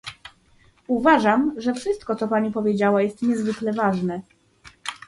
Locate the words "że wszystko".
1.57-2.15